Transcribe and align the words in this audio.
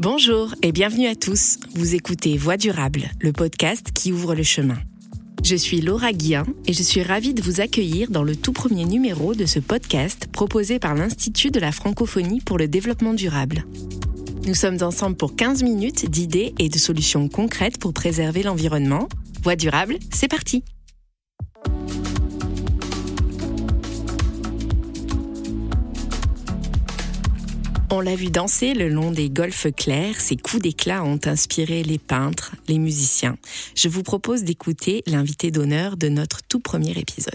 Bonjour 0.00 0.54
et 0.62 0.70
bienvenue 0.70 1.08
à 1.08 1.16
tous. 1.16 1.58
Vous 1.74 1.96
écoutez 1.96 2.36
Voix 2.36 2.56
durable, 2.56 3.10
le 3.20 3.32
podcast 3.32 3.90
qui 3.92 4.12
ouvre 4.12 4.36
le 4.36 4.44
chemin. 4.44 4.76
Je 5.42 5.56
suis 5.56 5.80
Laura 5.80 6.12
Guillain 6.12 6.46
et 6.68 6.72
je 6.72 6.84
suis 6.84 7.02
ravie 7.02 7.34
de 7.34 7.42
vous 7.42 7.60
accueillir 7.60 8.08
dans 8.08 8.22
le 8.22 8.36
tout 8.36 8.52
premier 8.52 8.84
numéro 8.84 9.34
de 9.34 9.44
ce 9.44 9.58
podcast 9.58 10.28
proposé 10.30 10.78
par 10.78 10.94
l'Institut 10.94 11.50
de 11.50 11.58
la 11.58 11.72
francophonie 11.72 12.40
pour 12.40 12.58
le 12.58 12.68
développement 12.68 13.12
durable. 13.12 13.64
Nous 14.46 14.54
sommes 14.54 14.80
ensemble 14.82 15.16
pour 15.16 15.34
15 15.34 15.64
minutes 15.64 16.08
d'idées 16.08 16.54
et 16.60 16.68
de 16.68 16.78
solutions 16.78 17.28
concrètes 17.28 17.78
pour 17.78 17.92
préserver 17.92 18.44
l'environnement. 18.44 19.08
Voix 19.42 19.56
durable, 19.56 19.98
c'est 20.12 20.28
parti 20.28 20.62
On 27.90 28.00
l'a 28.00 28.16
vu 28.16 28.26
danser 28.26 28.74
le 28.74 28.90
long 28.90 29.10
des 29.10 29.30
golfes 29.30 29.68
clairs, 29.74 30.20
ses 30.20 30.36
coups 30.36 30.62
d'éclat 30.62 31.02
ont 31.04 31.18
inspiré 31.24 31.82
les 31.82 31.98
peintres, 31.98 32.54
les 32.68 32.78
musiciens. 32.78 33.38
Je 33.74 33.88
vous 33.88 34.02
propose 34.02 34.44
d'écouter 34.44 35.02
l'invité 35.06 35.50
d'honneur 35.50 35.96
de 35.96 36.10
notre 36.10 36.42
tout 36.42 36.60
premier 36.60 36.98
épisode. 36.98 37.32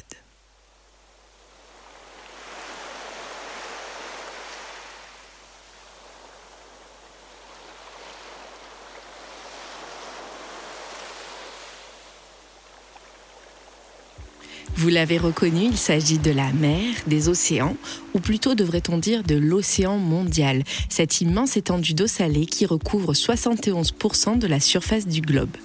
Vous 14.84 14.90
l'avez 14.90 15.18
reconnu, 15.18 15.62
il 15.64 15.78
s'agit 15.78 16.18
de 16.18 16.30
la 16.30 16.52
mer, 16.52 16.82
des 17.08 17.30
océans, 17.30 17.78
ou 18.14 18.20
plutôt 18.20 18.54
devrait-on 18.54 18.98
dire 18.98 19.24
de 19.24 19.36
l'océan 19.36 19.98
mondial, 19.98 20.62
cette 20.90 21.22
immense 21.22 21.56
étendue 21.56 21.94
d'eau 21.94 22.06
salée 22.06 22.46
qui 22.46 22.66
recouvre 22.66 23.14
71% 23.14 24.40
de 24.40 24.46
la 24.46 24.60
surface 24.60 25.08
du 25.08 25.22
globe. 25.22 25.56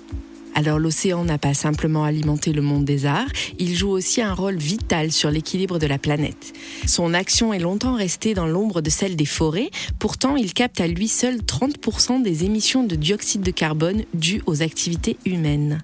Alors 0.55 0.79
l'océan 0.79 1.25
n'a 1.25 1.37
pas 1.37 1.53
simplement 1.53 2.05
alimenté 2.05 2.53
le 2.53 2.62
monde 2.62 2.84
des 2.84 3.07
arts, 3.07 3.27
il 3.59 3.75
joue 3.75 3.91
aussi 3.91 4.23
un 4.23 4.34
rôle 4.34 4.57
vital 4.57 5.11
sur 5.11 5.33
l'équilibre 5.33 5.81
de 5.81 5.89
la 5.89 5.98
planète. 5.98 6.53
Son 6.87 7.12
action 7.12 7.53
est 7.53 7.59
longtemps 7.59 7.97
restée 7.97 8.35
dans 8.35 8.47
l'ombre 8.47 8.83
de 8.83 8.91
celle 8.91 9.17
des 9.17 9.27
forêts, 9.27 9.73
pourtant 9.98 10.37
il 10.37 10.55
capte 10.55 10.81
à 10.81 10.87
lui 10.87 11.09
seul 11.09 11.39
30% 11.39 12.23
des 12.23 12.45
émissions 12.45 12.85
de 12.85 12.95
dioxyde 12.95 13.42
de 13.42 13.51
carbone 13.51 14.05
dues 14.14 14.42
aux 14.47 14.62
activités 14.62 15.17
humaines. 15.27 15.83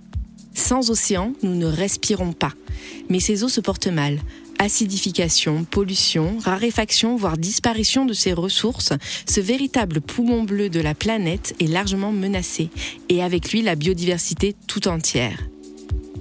Sans 0.55 0.91
océan, 0.91 1.33
nous 1.43 1.55
ne 1.55 1.67
respirons 1.67 2.33
pas. 2.33 2.53
Mais 3.09 3.21
ces 3.21 3.45
eaux 3.45 3.49
se 3.49 3.61
portent 3.61 3.89
mal. 3.89 4.21
Acidification, 4.59 5.65
pollution, 5.65 6.39
raréfaction, 6.39 7.17
voire 7.17 7.37
disparition 7.37 8.07
de 8.07 8.13
ces 8.13 8.33
ressources, 8.33 8.93
ce 9.29 9.41
véritable 9.41 10.01
poumon 10.01 10.45
bleu 10.45 10.71
de 10.71 10.81
la 10.81 10.95
planète 10.95 11.55
est 11.61 11.67
largement 11.67 12.13
menacé, 12.13 12.71
et 13.09 13.23
avec 13.23 13.53
lui 13.53 13.63
la 13.63 13.75
biodiversité 13.75 14.55
tout 14.69 14.87
entière. 14.87 15.39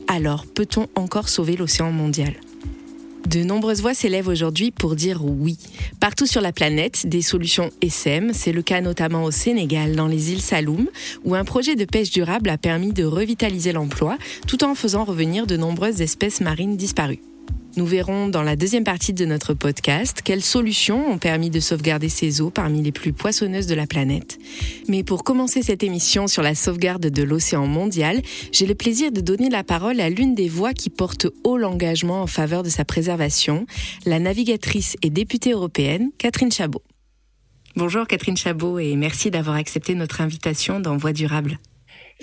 Alors, 0.08 0.46
peut-on 0.48 0.88
encore 0.96 1.30
sauver 1.30 1.56
l'océan 1.56 1.92
mondial? 1.92 2.34
De 3.28 3.44
nombreuses 3.44 3.82
voix 3.82 3.94
s'élèvent 3.94 4.28
aujourd'hui 4.28 4.72
pour 4.72 4.96
dire 4.96 5.24
oui. 5.24 5.58
Partout 6.00 6.26
sur 6.26 6.42
la 6.42 6.52
planète, 6.52 7.08
des 7.08 7.22
solutions 7.22 7.70
SM, 7.82 8.32
c'est 8.34 8.52
le 8.52 8.62
cas 8.62 8.82
notamment 8.82 9.24
au 9.24 9.32
Sénégal, 9.32 9.96
dans 9.96 10.08
les 10.08 10.32
îles 10.32 10.42
Saloum, 10.42 10.88
où 11.24 11.36
un 11.36 11.44
projet 11.44 11.76
de 11.76 11.86
pêche 11.86 12.12
durable 12.12 12.50
a 12.50 12.58
permis 12.58 12.94
de 12.94 13.04
revitaliser 13.04 13.72
l'emploi 13.72 14.18
tout 14.48 14.64
en 14.64 14.76
faisant 14.76 15.04
revenir 15.04 15.48
de 15.48 15.58
nombreuses 15.58 16.02
espèces 16.02 16.42
marines 16.42 16.78
disparues. 16.78 17.22
Nous 17.76 17.88
verrons 17.88 18.28
dans 18.28 18.44
la 18.44 18.56
deuxième 18.56 18.84
partie 18.84 19.14
de 19.14 19.26
notre 19.26 19.56
podcast 19.56 20.22
quelles 20.24 20.44
solutions 20.44 21.10
ont 21.12 21.18
permis 21.18 21.50
de 21.50 21.60
sauvegarder 21.60 22.08
ces 22.08 22.40
eaux 22.40 22.52
parmi 22.52 22.84
les 22.84 22.92
plus 22.92 23.14
poissonneuses 23.14 23.66
de 23.66 23.74
la 23.74 23.88
planète. 23.88 24.38
Mais 24.88 25.04
pour 25.04 25.24
commencer 25.24 25.64
cette 25.64 25.82
émission 25.82 26.28
sur 26.28 26.44
la 26.44 26.54
sauvegarde 26.54 27.08
de 27.08 27.24
l'océan 27.24 27.66
mondial, 27.66 28.22
j'ai 28.52 28.68
le 28.68 28.76
plaisir 28.76 29.12
de 29.12 29.22
donner 29.22 29.50
la 29.50 29.64
parole 29.64 30.02
à 30.02 30.10
l'une 30.12 30.36
des 30.36 30.50
voix 30.50 30.74
qui 30.74 30.92
porte 30.92 31.26
haut 31.44 31.58
l'engagement 31.58 32.22
en 32.22 32.28
faveur 32.28 32.62
de 32.62 32.70
sa 32.70 32.86
préservation, 32.86 33.66
la 34.06 34.20
navigatrice 34.20 34.96
et 35.02 35.10
députée 35.10 35.54
européenne 35.54 36.12
Catherine 36.20 36.52
Chabot. 36.52 36.84
Bonjour 37.76 38.06
Catherine 38.06 38.38
Chabot 38.38 38.78
et 38.78 38.96
merci 38.96 39.32
d'avoir 39.32 39.56
accepté 39.56 39.96
notre 39.96 40.22
invitation 40.22 40.80
dans 40.80 40.96
Voix 40.96 41.12
durable. 41.12 41.58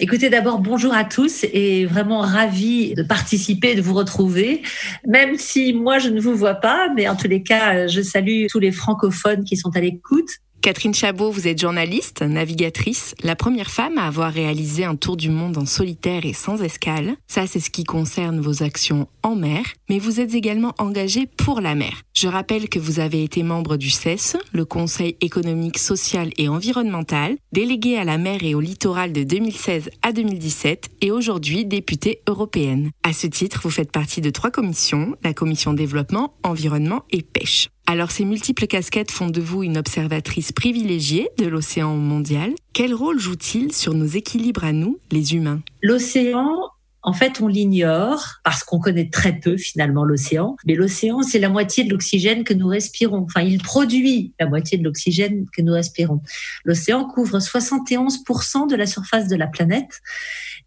Écoutez, 0.03 0.31
d'abord, 0.31 0.61
bonjour 0.61 0.95
à 0.95 1.05
tous 1.05 1.45
et 1.53 1.85
vraiment 1.85 2.21
ravi 2.21 2.95
de 2.95 3.03
participer, 3.03 3.75
de 3.75 3.83
vous 3.83 3.93
retrouver, 3.93 4.63
même 5.07 5.37
si 5.37 5.75
moi 5.75 5.99
je 5.99 6.09
ne 6.09 6.19
vous 6.19 6.35
vois 6.35 6.55
pas, 6.55 6.89
mais 6.97 7.07
en 7.07 7.17
tous 7.17 7.29
les 7.29 7.43
cas, 7.43 7.87
je 7.87 8.01
salue 8.01 8.47
tous 8.49 8.61
les 8.61 8.73
francophones 8.73 9.45
qui 9.45 9.59
sont 9.59 9.77
à 9.77 9.81
l'écoute. 9.81 10.31
Catherine 10.63 10.93
Chabot, 10.93 11.31
vous 11.31 11.49
êtes 11.49 11.59
journaliste, 11.59 12.21
navigatrice, 12.21 13.15
la 13.23 13.35
première 13.35 13.71
femme 13.71 13.97
à 13.97 14.07
avoir 14.07 14.31
réalisé 14.31 14.85
un 14.85 14.95
tour 14.95 15.17
du 15.17 15.31
monde 15.31 15.57
en 15.57 15.65
solitaire 15.65 16.27
et 16.27 16.35
sans 16.35 16.61
escale. 16.63 17.15
Ça, 17.29 17.47
c'est 17.47 17.61
ce 17.61 17.71
qui 17.71 17.85
concerne 17.85 18.41
vos 18.41 18.63
actions 18.63 19.09
en 19.23 19.37
mer, 19.37 19.63
mais 19.89 19.99
vous 19.99 20.21
êtes 20.21 20.35
également 20.35 20.75
engagée 20.77 21.27
pour 21.27 21.63
la 21.63 21.75
mer. 21.75 22.03
Je 22.15 22.29
rappelle 22.29 22.69
que 22.69 22.79
vous 22.79 23.01
avez 23.01 23.25
été 23.25 23.43
membre 23.43 23.79
du 23.79 23.89
CES, 23.89 24.37
le 24.53 24.67
Conseil 24.67 25.17
économique, 25.23 25.79
social 25.79 26.31
et 26.37 26.49
environnemental, 26.49 27.37
délégué 27.53 27.97
à 27.97 28.05
la 28.05 28.19
mer 28.19 28.41
et 28.43 28.55
au 28.55 28.61
littoral 28.61 29.15
de 29.15 29.23
2016 29.23 29.89
à 30.03 30.13
2017 30.13 30.91
et 31.01 31.11
aujourd'hui 31.11 31.65
députée 31.65 32.21
européenne. 32.29 32.91
À 33.03 33.15
ce 33.15 33.27
titre, 33.27 33.61
vous 33.63 33.71
faites 33.71 33.93
partie 33.93 34.21
de 34.21 34.29
trois 34.29 34.51
commissions, 34.51 35.17
la 35.25 35.33
commission 35.33 35.73
développement, 35.73 36.35
environnement 36.43 37.05
et 37.11 37.23
pêche. 37.23 37.71
Alors 37.91 38.13
ces 38.13 38.25
multiples 38.25 38.69
casquettes 38.69 39.11
font 39.11 39.31
de 39.31 39.41
vous 39.41 39.65
une 39.65 39.77
observatrice 39.77 40.53
privilégiée 40.53 41.29
de 41.39 41.49
l'océan 41.49 41.97
mondial. 41.97 42.53
Quel 42.73 42.95
rôle 42.95 43.19
joue-t-il 43.19 43.73
sur 43.73 43.95
nos 43.95 44.07
équilibres 44.07 44.63
à 44.63 44.71
nous, 44.71 45.01
les 45.11 45.35
humains? 45.35 45.61
L'océan, 45.83 46.71
en 47.03 47.13
fait, 47.13 47.41
on 47.41 47.49
l'ignore 47.49 48.37
parce 48.45 48.63
qu'on 48.63 48.79
connaît 48.79 49.09
très 49.09 49.33
peu 49.41 49.57
finalement 49.57 50.05
l'océan. 50.05 50.55
Mais 50.67 50.77
l'océan, 50.77 51.23
c'est 51.23 51.41
la 51.41 51.49
moitié 51.49 51.83
de 51.83 51.91
l'oxygène 51.91 52.45
que 52.45 52.55
nous 52.55 52.69
respirons. 52.69 53.25
Enfin, 53.25 53.41
il 53.41 53.61
produit 53.61 54.35
la 54.39 54.47
moitié 54.47 54.79
de 54.79 54.85
l'oxygène 54.85 55.47
que 55.53 55.61
nous 55.61 55.73
respirons. 55.73 56.21
L'océan 56.65 57.07
couvre 57.07 57.39
71% 57.39 58.69
de 58.69 58.77
la 58.77 58.87
surface 58.87 59.27
de 59.27 59.35
la 59.35 59.49
planète. 59.49 60.01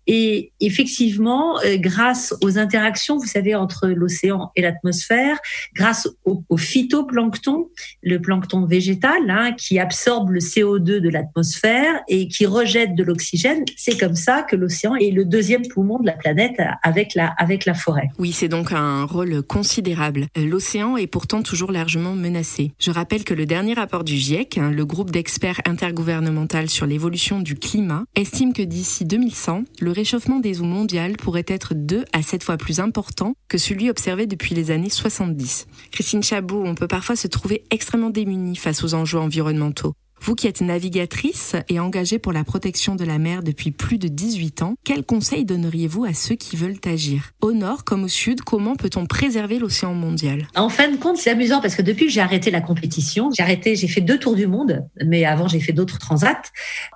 Et 0.08 0.52
effectivement, 0.60 1.60
euh, 1.62 1.78
grâce 1.78 2.34
aux 2.42 2.58
interactions, 2.58 3.18
vous 3.18 3.28
savez, 3.28 3.56
entre 3.56 3.88
l'océan 3.88 4.52
et 4.56 4.62
l'atmosphère, 4.62 5.38
grâce 5.76 6.08
au, 6.26 6.44
phytoplancton, 6.58 7.70
le 8.02 8.22
plancton 8.22 8.66
végétal, 8.66 9.30
hein, 9.30 9.54
qui 9.58 9.80
absorbe 9.80 10.32
le 10.32 10.40
CO2 10.40 11.00
de 11.00 11.10
l'atmosphère 11.10 12.02
et 12.08 12.28
qui 12.28 12.46
rejette 12.46 12.96
de 12.96 13.04
l'oxygène, 13.04 13.64
c'est 13.76 13.98
comme 13.98 14.16
ça 14.16 14.44
que 14.44 14.56
l'océan 14.56 14.96
est 14.96 15.12
le 15.12 15.26
deuxième 15.26 15.68
poumon 15.68 16.00
de 16.00 16.06
la 16.06 16.14
planète 16.14 16.60
avec 16.84 17.16
la, 17.16 17.34
avec 17.38 17.66
la 17.66 17.74
forêt. 17.74 18.10
Oui, 18.20 18.32
c'est 18.32 18.48
donc 18.48 18.72
un 18.72 19.06
rôle 19.06 19.42
considérable. 19.44 20.28
L'océan 20.36 20.98
est 20.98 21.08
pourtant 21.08 21.42
toujours 21.42 21.72
largement 21.72 22.14
menacé. 22.14 22.72
Je 22.80 22.92
rappelle 22.92 23.24
que 23.24 23.34
le 23.34 23.46
dernier 23.46 23.74
rapport 23.74 24.04
du 24.04 24.16
GIEC, 24.16 24.58
hein, 24.58 24.72
le 24.72 24.86
groupe 24.86 25.12
d'experts 25.12 25.62
intergouvernemental 25.66 26.70
sur 26.70 26.86
l'évolution 26.86 27.40
du 27.40 27.56
climat, 27.56 28.04
estime 28.16 28.54
que 28.54 28.62
d'ici 28.62 29.06
2100, 29.06 29.64
le 29.80 29.93
réchauffement 29.94 30.40
des 30.40 30.60
eaux 30.60 30.66
mondiales 30.66 31.16
pourrait 31.16 31.46
être 31.48 31.74
deux 31.74 32.04
à 32.12 32.22
sept 32.22 32.44
fois 32.44 32.58
plus 32.58 32.80
important 32.80 33.34
que 33.48 33.58
celui 33.58 33.90
observé 33.90 34.28
depuis 34.28 34.56
les 34.56 34.72
années 34.72 34.90
70. 34.90 35.68
Christine 35.92 36.24
Chabot, 36.24 36.64
on 36.66 36.76
peut 36.76 36.88
parfois 36.88 37.16
se 37.16 37.28
trouver 37.28 37.64
extrêmement 37.72 38.10
démunis 38.10 38.58
face 38.58 38.84
aux 38.84 38.94
enjeux 38.94 39.20
environnementaux. 39.20 39.94
Vous 40.26 40.36
qui 40.36 40.48
êtes 40.48 40.62
navigatrice 40.62 41.58
et 41.68 41.82
engagée 41.82 42.18
pour 42.18 42.32
la 42.32 42.46
protection 42.46 42.96
de 42.96 43.04
la 43.04 43.18
mer 43.18 43.44
depuis 43.44 43.72
plus 43.72 43.98
de 43.98 44.08
18 44.08 44.62
ans, 44.62 44.76
quels 44.86 45.04
conseils 45.04 45.44
donneriez-vous 45.44 46.06
à 46.06 46.14
ceux 46.14 46.36
qui 46.36 46.56
veulent 46.56 46.80
agir? 46.86 47.32
Au 47.42 47.52
nord 47.52 47.84
comme 47.84 48.06
au 48.06 48.08
sud, 48.08 48.40
comment 48.40 48.78
peut-on 48.78 49.06
préserver 49.06 49.60
l'océan 49.60 49.94
mondial? 49.94 50.48
En 50.56 50.70
fin 50.70 50.90
de 50.90 50.96
compte, 50.96 51.18
c'est 51.18 51.30
amusant 51.30 51.60
parce 51.60 51.76
que 51.76 51.82
depuis 51.82 52.06
que 52.06 52.12
j'ai 52.14 52.22
arrêté 52.22 52.52
la 52.52 52.62
compétition, 52.62 53.32
j'ai 53.36 53.44
arrêté, 53.44 53.76
j'ai 53.76 53.90
fait 53.90 54.00
deux 54.00 54.18
tours 54.18 54.36
du 54.36 54.48
monde, 54.48 54.88
mais 55.06 55.26
avant 55.26 55.50
j'ai 55.50 55.60
fait 55.60 55.74
d'autres 55.74 56.00
transats, 56.00 56.42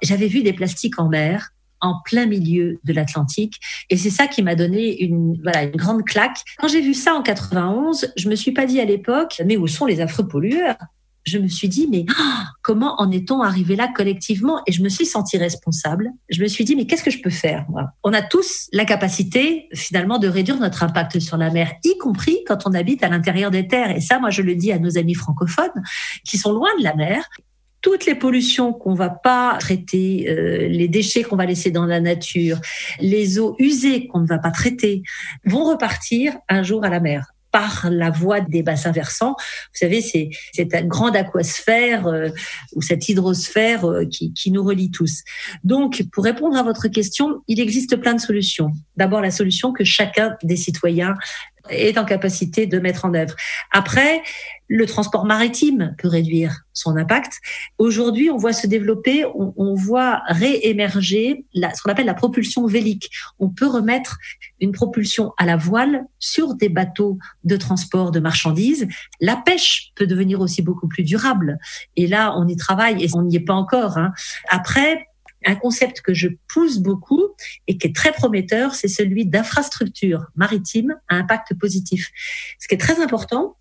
j'avais 0.01 0.27
vu 0.27 0.41
des 0.41 0.53
plastiques 0.53 0.97
en 0.97 1.09
mer 1.09 1.51
en 1.81 1.95
plein 2.05 2.25
milieu 2.25 2.79
de 2.83 2.93
l'Atlantique. 2.93 3.59
Et 3.89 3.97
c'est 3.97 4.09
ça 4.09 4.27
qui 4.27 4.43
m'a 4.43 4.55
donné 4.55 5.01
une, 5.01 5.39
voilà, 5.43 5.63
une 5.63 5.75
grande 5.75 6.03
claque. 6.03 6.39
Quand 6.57 6.67
j'ai 6.67 6.81
vu 6.81 6.93
ça 6.93 7.13
en 7.15 7.21
91, 7.21 8.13
je 8.15 8.29
me 8.29 8.35
suis 8.35 8.51
pas 8.51 8.65
dit 8.65 8.79
à 8.79 8.85
l'époque, 8.85 9.41
mais 9.45 9.57
où 9.57 9.67
sont 9.67 9.85
les 9.85 10.01
affreux 10.01 10.27
pollueurs? 10.27 10.77
Je 11.25 11.39
me 11.39 11.49
suis 11.49 11.67
dit, 11.67 11.89
mais 11.91 12.05
comment 12.61 13.01
en 13.01 13.11
est-on 13.11 13.41
arrivé 13.41 13.75
là 13.75 13.89
collectivement? 13.93 14.61
Et 14.65 14.71
je 14.71 14.81
me 14.81 14.87
suis 14.87 15.05
sentie 15.05 15.37
responsable. 15.37 16.09
Je 16.29 16.41
me 16.41 16.47
suis 16.47 16.63
dit, 16.63 16.73
mais 16.77 16.87
qu'est-ce 16.87 17.03
que 17.03 17.11
je 17.11 17.21
peux 17.21 17.29
faire 17.29 17.65
On 18.03 18.13
a 18.13 18.21
tous 18.21 18.69
la 18.71 18.85
capacité 18.85 19.67
finalement 19.73 20.19
de 20.19 20.29
réduire 20.29 20.57
notre 20.57 20.83
impact 20.83 21.19
sur 21.19 21.35
la 21.35 21.51
mer, 21.51 21.73
y 21.83 21.97
compris 21.97 22.37
quand 22.47 22.65
on 22.65 22.73
habite 22.73 23.03
à 23.03 23.09
l'intérieur 23.09 23.51
des 23.51 23.67
terres. 23.67 23.93
Et 23.93 23.99
ça, 23.99 24.19
moi, 24.19 24.29
je 24.29 24.41
le 24.41 24.55
dis 24.55 24.71
à 24.71 24.79
nos 24.79 24.97
amis 24.97 25.15
francophones 25.15 25.83
qui 26.25 26.37
sont 26.37 26.53
loin 26.53 26.69
de 26.79 26.83
la 26.83 26.95
mer 26.95 27.27
toutes 27.87 28.05
les 28.05 28.15
pollutions 28.15 28.73
qu'on 28.73 28.95
va 28.95 29.09
pas 29.09 29.55
traiter, 29.61 30.29
euh, 30.29 30.67
les 30.67 30.89
déchets 30.89 31.23
qu'on 31.23 31.37
va 31.37 31.45
laisser 31.45 31.71
dans 31.71 31.85
la 31.85 32.01
nature, 32.01 32.59
les 32.99 33.39
eaux 33.39 33.55
usées 33.59 34.07
qu'on 34.07 34.19
ne 34.19 34.27
va 34.27 34.39
pas 34.39 34.51
traiter, 34.51 35.03
vont 35.45 35.63
repartir 35.63 36.37
un 36.49 36.63
jour 36.63 36.83
à 36.83 36.89
la 36.89 36.99
mer 36.99 37.31
par 37.53 37.87
la 37.89 38.09
voie 38.09 38.41
des 38.41 38.61
bassins 38.61 38.91
versants. 38.91 39.37
Vous 39.37 39.79
savez, 39.79 40.01
c'est 40.01 40.31
cette 40.51 40.85
grande 40.85 41.15
aquasphère 41.15 42.07
euh, 42.07 42.27
ou 42.75 42.81
cette 42.81 43.07
hydrosphère 43.07 43.85
euh, 43.85 44.03
qui, 44.03 44.33
qui 44.33 44.51
nous 44.51 44.65
relie 44.65 44.91
tous. 44.91 45.23
Donc, 45.63 46.03
pour 46.11 46.25
répondre 46.25 46.57
à 46.57 46.63
votre 46.63 46.89
question, 46.89 47.41
il 47.47 47.61
existe 47.61 47.95
plein 47.95 48.15
de 48.15 48.19
solutions. 48.19 48.73
D'abord, 48.97 49.21
la 49.21 49.31
solution 49.31 49.71
que 49.71 49.85
chacun 49.85 50.35
des 50.43 50.57
citoyens 50.57 51.15
est 51.69 51.97
en 51.97 52.03
capacité 52.03 52.65
de 52.65 52.79
mettre 52.79 53.05
en 53.05 53.13
œuvre. 53.13 53.35
Après, 53.71 54.21
le 54.67 54.85
transport 54.85 55.25
maritime 55.25 55.95
peut 55.97 56.07
réduire 56.07 56.61
son 56.73 56.97
impact. 56.97 57.39
Aujourd'hui, 57.77 58.29
on 58.29 58.37
voit 58.37 58.53
se 58.53 58.67
développer, 58.67 59.25
on, 59.25 59.73
voit 59.73 60.21
réémerger 60.27 61.45
ce 61.53 61.81
qu'on 61.81 61.91
appelle 61.91 62.05
la 62.05 62.13
propulsion 62.13 62.67
vélique. 62.67 63.09
On 63.39 63.49
peut 63.49 63.67
remettre 63.67 64.17
une 64.59 64.71
propulsion 64.71 65.33
à 65.37 65.45
la 65.45 65.57
voile 65.57 66.05
sur 66.19 66.55
des 66.55 66.69
bateaux 66.69 67.17
de 67.43 67.55
transport 67.55 68.11
de 68.11 68.19
marchandises. 68.19 68.87
La 69.21 69.37
pêche 69.37 69.91
peut 69.95 70.07
devenir 70.07 70.41
aussi 70.41 70.61
beaucoup 70.61 70.87
plus 70.87 71.03
durable. 71.03 71.57
Et 71.95 72.07
là, 72.07 72.35
on 72.37 72.47
y 72.47 72.55
travaille 72.55 73.03
et 73.03 73.09
on 73.13 73.23
n'y 73.23 73.37
est 73.37 73.41
pas 73.41 73.53
encore. 73.53 73.97
Hein. 73.97 74.11
Après, 74.49 75.07
un 75.45 75.55
concept 75.55 76.01
que 76.01 76.13
je 76.13 76.27
pousse 76.47 76.79
beaucoup 76.79 77.23
et 77.67 77.77
qui 77.77 77.87
est 77.87 77.95
très 77.95 78.11
prometteur, 78.11 78.75
c'est 78.75 78.87
celui 78.87 79.25
d'infrastructure 79.25 80.25
maritime 80.35 80.95
à 81.07 81.15
impact 81.15 81.53
positif. 81.55 82.09
Ce 82.59 82.67
qui 82.67 82.75
est 82.75 82.79
très 82.79 83.01
important, 83.01 83.55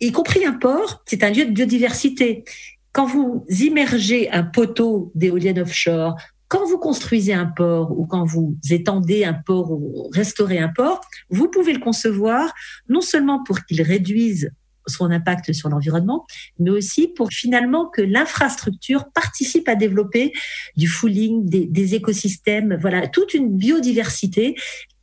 y 0.00 0.12
compris 0.12 0.44
un 0.44 0.52
port, 0.54 1.02
c'est 1.06 1.22
un 1.22 1.30
lieu 1.30 1.44
de 1.44 1.52
biodiversité. 1.52 2.44
Quand 2.92 3.06
vous 3.06 3.44
immergez 3.48 4.30
un 4.30 4.42
poteau 4.42 5.12
d'éoliennes 5.14 5.60
offshore, 5.60 6.16
quand 6.48 6.66
vous 6.66 6.78
construisez 6.78 7.32
un 7.32 7.46
port 7.46 7.96
ou 7.96 8.06
quand 8.06 8.24
vous 8.24 8.56
étendez 8.70 9.24
un 9.24 9.34
port 9.34 9.70
ou 9.70 10.10
restaurez 10.12 10.58
un 10.58 10.68
port, 10.68 11.00
vous 11.28 11.48
pouvez 11.48 11.72
le 11.72 11.78
concevoir 11.78 12.52
non 12.88 13.00
seulement 13.00 13.44
pour 13.44 13.64
qu'il 13.64 13.80
réduise 13.82 14.50
son 14.86 15.10
impact 15.12 15.52
sur 15.52 15.68
l'environnement, 15.68 16.26
mais 16.58 16.70
aussi 16.70 17.06
pour 17.06 17.28
finalement 17.30 17.86
que 17.86 18.02
l'infrastructure 18.02 19.04
participe 19.12 19.68
à 19.68 19.76
développer 19.76 20.32
du 20.76 20.88
fooling, 20.88 21.48
des, 21.48 21.66
des 21.66 21.94
écosystèmes, 21.94 22.76
voilà, 22.80 23.06
toute 23.06 23.34
une 23.34 23.56
biodiversité 23.56 24.56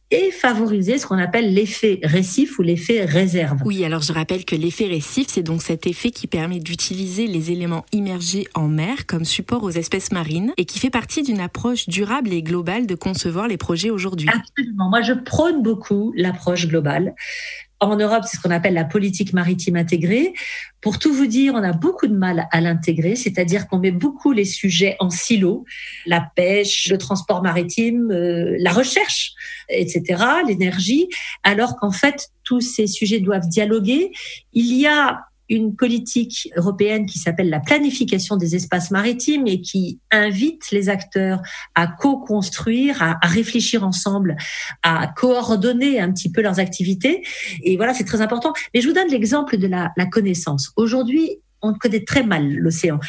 et 0.09 0.31
favoriser 0.31 0.97
ce 0.97 1.05
qu'on 1.05 1.17
appelle 1.17 1.53
l'effet 1.53 1.99
récif 2.03 2.59
ou 2.59 2.61
l'effet 2.61 3.03
réserve. 3.03 3.61
Oui, 3.65 3.83
alors 3.83 4.01
je 4.01 4.13
rappelle 4.13 4.45
que 4.45 4.55
l'effet 4.55 4.85
récif, 4.85 5.27
c'est 5.29 5.43
donc 5.43 5.61
cet 5.61 5.85
effet 5.85 6.11
qui 6.11 6.27
permet 6.27 6.59
d'utiliser 6.59 7.27
les 7.27 7.51
éléments 7.51 7.85
immergés 7.91 8.47
en 8.53 8.67
mer 8.67 9.05
comme 9.05 9.25
support 9.25 9.63
aux 9.63 9.71
espèces 9.71 10.11
marines 10.11 10.53
et 10.57 10.65
qui 10.65 10.79
fait 10.79 10.89
partie 10.89 11.23
d'une 11.23 11.41
approche 11.41 11.89
durable 11.89 12.31
et 12.31 12.41
globale 12.41 12.87
de 12.87 12.95
concevoir 12.95 13.47
les 13.47 13.57
projets 13.57 13.89
aujourd'hui. 13.89 14.29
Absolument. 14.29 14.89
Moi, 14.89 15.01
je 15.01 15.13
prône 15.13 15.61
beaucoup 15.61 16.13
l'approche 16.15 16.67
globale 16.67 17.13
en 17.79 17.95
Europe, 17.95 18.23
c'est 18.25 18.37
ce 18.37 18.41
qu'on 18.41 18.51
appelle 18.51 18.73
la 18.73 18.85
politique 18.85 19.33
maritime 19.33 19.75
intégrée. 19.75 20.33
Pour 20.81 20.99
tout 20.99 21.13
vous 21.13 21.27
dire, 21.27 21.53
on 21.53 21.63
a 21.63 21.73
beaucoup 21.73 22.07
de 22.07 22.15
mal 22.15 22.47
à 22.51 22.61
l'intégrer, 22.61 23.15
c'est-à-dire 23.15 23.67
qu'on 23.67 23.79
met 23.79 23.91
beaucoup 23.91 24.31
les 24.31 24.45
sujets 24.45 24.95
en 24.99 25.09
silo, 25.09 25.65
la 26.05 26.27
pêche, 26.35 26.87
le 26.89 26.97
transport 26.97 27.43
maritime, 27.43 28.11
euh, 28.11 28.55
la 28.59 28.71
recherche, 28.71 29.33
etc., 29.69 30.23
l'énergie, 30.47 31.07
alors 31.43 31.75
qu'en 31.75 31.91
fait, 31.91 32.29
tous 32.43 32.61
ces 32.61 32.87
sujets 32.87 33.19
doivent 33.19 33.47
dialoguer. 33.47 34.11
Il 34.53 34.73
y 34.75 34.87
a 34.87 35.19
une 35.49 35.75
politique 35.75 36.49
européenne 36.55 37.05
qui 37.05 37.19
s'appelle 37.19 37.49
la 37.49 37.59
planification 37.59 38.37
des 38.37 38.55
espaces 38.55 38.91
maritimes 38.91 39.47
et 39.47 39.61
qui 39.61 39.99
invite 40.11 40.71
les 40.71 40.89
acteurs 40.89 41.41
à 41.75 41.87
co-construire, 41.87 43.01
à, 43.01 43.17
réfléchir 43.23 43.83
ensemble, 43.83 44.37
à 44.83 45.07
coordonner 45.07 45.99
un 45.99 46.11
petit 46.11 46.31
peu 46.31 46.41
leurs 46.41 46.59
activités. 46.59 47.23
Et 47.63 47.77
voilà, 47.77 47.93
c'est 47.93 48.05
très 48.05 48.21
important. 48.21 48.53
Mais 48.73 48.81
je 48.81 48.87
vous 48.87 48.93
donne 48.93 49.09
l'exemple 49.09 49.57
de 49.57 49.67
la, 49.67 49.91
la 49.97 50.05
connaissance. 50.05 50.71
Aujourd'hui, 50.75 51.39
on 51.61 51.73
connaît 51.73 52.03
très 52.03 52.23
mal 52.23 52.53
l'océan. 52.53 52.99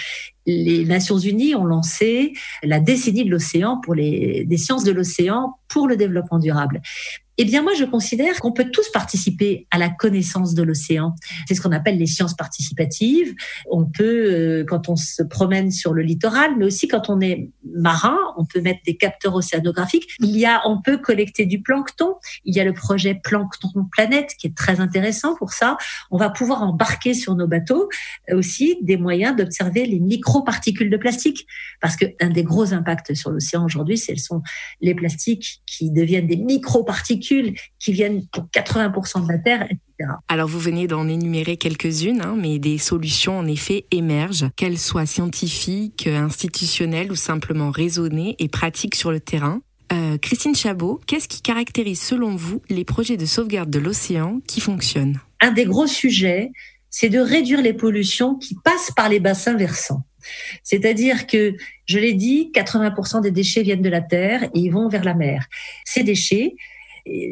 Les 0.46 0.85
Nations 0.85 1.19
Unies 1.19 1.55
ont 1.55 1.64
lancé 1.64 2.32
la 2.62 2.81
décennie 2.81 3.25
de 3.25 3.31
l'océan 3.31 3.79
pour 3.82 3.94
les 3.94 4.44
des 4.44 4.56
sciences 4.56 4.85
de 4.85 4.93
l'océan 4.93 5.55
pour 5.69 5.87
le 5.87 5.96
développement 5.96 6.38
durable. 6.38 6.81
Eh 7.40 7.44
bien, 7.44 7.62
moi, 7.62 7.73
je 7.75 7.85
considère 7.85 8.40
qu'on 8.40 8.50
peut 8.50 8.69
tous 8.73 8.90
participer 8.90 9.69
à 9.70 9.79
la 9.79 9.90
connaissance 9.90 10.55
de 10.55 10.64
l'océan. 10.64 11.14
C'est 11.46 11.55
ce 11.55 11.61
qu'on 11.61 11.70
appelle 11.70 11.96
les 11.96 12.06
sciences 12.06 12.35
participatives. 12.35 13.32
On 13.70 13.87
peut, 13.87 14.02
euh, 14.05 14.64
quand 14.67 14.88
on 14.88 14.96
se 14.96 15.23
promène 15.23 15.70
sur 15.70 15.94
le 15.94 16.02
littoral, 16.02 16.56
mais 16.58 16.64
aussi 16.64 16.88
quand 16.88 17.08
on 17.08 17.20
est 17.20 17.49
marin, 17.64 18.19
on 18.37 18.44
peut 18.44 18.61
mettre 18.61 18.81
des 18.85 18.96
capteurs 18.96 19.37
océanographiques. 19.37 20.08
Il 20.19 20.37
y 20.37 20.46
a, 20.46 20.62
on 20.67 20.82
peut 20.82 20.99
collecter 20.99 21.46
du 21.46 21.62
plancton. 21.62 22.17
Il 22.44 22.56
y 22.56 22.61
a 22.61 22.64
le 22.64 22.73
projet 22.73 23.14
Plancton 23.23 23.87
Planète 23.93 24.35
qui 24.37 24.49
est 24.49 24.56
très 24.56 24.81
intéressant 24.81 25.37
pour 25.37 25.52
ça. 25.52 25.76
On 26.11 26.19
va 26.19 26.31
pouvoir 26.31 26.64
embarquer 26.64 27.14
sur 27.14 27.37
nos 27.37 27.46
bateaux 27.46 27.88
euh, 28.31 28.38
aussi 28.38 28.79
des 28.82 28.96
moyens 28.96 29.37
d'observer 29.37 29.87
les 29.87 30.00
microparticules 30.00 30.90
de 30.90 30.96
plastique, 30.96 31.46
parce 31.81 31.94
qu'un 31.94 32.31
des 32.31 32.43
gros 32.43 32.73
impacts 32.75 33.14
sur 33.14 33.31
l'océan 33.31 33.64
aujourd'hui, 33.64 33.96
ce 33.96 34.17
sont 34.17 34.43
les 34.81 34.96
plastiques 34.96 35.62
qui 35.67 35.93
deviennent 35.93 36.26
des 36.26 36.37
microparticules 36.37 37.27
qui 37.78 37.92
viennent 37.92 38.26
pour 38.28 38.44
80% 38.44 39.26
de 39.26 39.32
la 39.32 39.38
Terre, 39.38 39.62
etc. 39.64 40.10
Alors 40.28 40.48
vous 40.48 40.58
venez 40.58 40.86
d'en 40.86 41.08
énumérer 41.08 41.56
quelques-unes, 41.56 42.20
hein, 42.20 42.36
mais 42.38 42.58
des 42.58 42.78
solutions 42.78 43.38
en 43.38 43.46
effet 43.46 43.84
émergent, 43.90 44.50
qu'elles 44.56 44.78
soient 44.78 45.06
scientifiques, 45.06 46.06
institutionnelles 46.06 47.10
ou 47.12 47.16
simplement 47.16 47.70
raisonnées 47.70 48.36
et 48.38 48.48
pratiques 48.48 48.94
sur 48.94 49.10
le 49.10 49.20
terrain. 49.20 49.60
Euh, 49.92 50.19
Christine 50.19 50.54
Chabot, 50.54 51.00
qu'est-ce 51.06 51.28
qui 51.28 51.40
caractérise 51.40 52.00
selon 52.00 52.36
vous 52.36 52.62
les 52.69 52.84
projets 52.84 53.16
de 53.16 53.26
sauvegarde 53.26 53.70
de 53.70 53.78
l'océan 53.78 54.40
qui 54.46 54.60
fonctionnent? 54.60 55.19
Un 55.40 55.52
des 55.52 55.64
gros 55.64 55.86
sujets, 55.86 56.50
c'est 56.90 57.08
de 57.08 57.20
réduire 57.20 57.62
les 57.62 57.72
pollutions 57.72 58.34
qui 58.36 58.56
passent 58.62 58.90
par 58.94 59.08
les 59.08 59.20
bassins 59.20 59.56
versants. 59.56 60.04
C'est-à-dire 60.62 61.26
que, 61.26 61.54
je 61.86 61.98
l'ai 61.98 62.12
dit, 62.12 62.50
80% 62.54 63.22
des 63.22 63.30
déchets 63.30 63.62
viennent 63.62 63.82
de 63.82 63.88
la 63.88 64.02
terre 64.02 64.44
et 64.44 64.50
ils 64.54 64.70
vont 64.70 64.88
vers 64.88 65.04
la 65.04 65.14
mer. 65.14 65.46
Ces 65.84 66.02
déchets, 66.02 66.54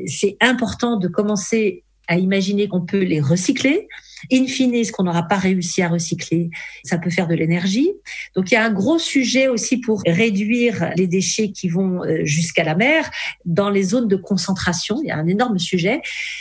c'est 0.06 0.36
important 0.40 0.96
de 0.96 1.08
commencer 1.08 1.84
à 2.08 2.18
imaginer 2.18 2.68
qu'on 2.68 2.82
peut 2.82 3.02
les 3.02 3.20
recycler, 3.20 3.88
In 4.32 4.46
fine, 4.46 4.82
ce 4.82 4.92
qu'on 4.92 5.04
n'aura 5.04 5.24
pas 5.24 5.36
réussi 5.36 5.82
à 5.82 5.88
recycler, 5.88 6.50
ça 6.84 6.96
peut 6.96 7.10
faire 7.10 7.28
de 7.28 7.34
l'énergie. 7.34 7.92
Donc 8.34 8.50
il 8.50 8.54
y 8.54 8.56
a 8.56 8.64
un 8.64 8.72
gros 8.72 8.98
sujet 8.98 9.46
aussi 9.48 9.76
pour 9.76 10.02
réduire 10.06 10.90
les 10.96 11.06
déchets 11.06 11.52
qui 11.52 11.68
vont 11.68 12.02
euh, 12.02 12.24
jusqu'à 12.24 12.64
la 12.64 12.74
mer 12.74 13.10
dans 13.44 13.68
les 13.68 13.82
zones 13.82 14.08
de 14.08 14.16
concentration. 14.16 15.00
Il 15.02 15.08
y 15.08 15.10
a 15.10 15.16
un 15.16 15.26
énorme 15.26 15.58
sujet. 15.58 16.00